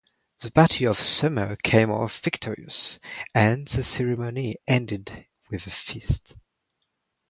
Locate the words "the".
0.39-0.49, 3.67-3.83